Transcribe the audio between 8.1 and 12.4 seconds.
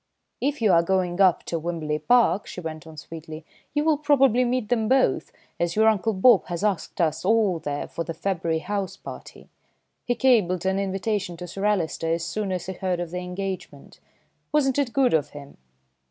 February house party. He cabled an invitation to Sir Alister as